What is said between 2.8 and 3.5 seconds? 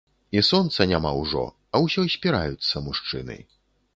мужчыны.